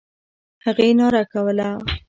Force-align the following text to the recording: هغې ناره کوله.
هغې 0.65 0.89
ناره 0.99 1.23
کوله. 1.31 1.69